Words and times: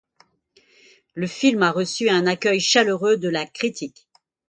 Le 1.13 1.27
film 1.27 1.61
a 1.61 1.69
reçu 1.71 2.09
un 2.09 2.25
accueil 2.25 2.59
chaleureux 2.59 3.17
de 3.17 3.29
la 3.29 3.45
critique. 3.45 4.07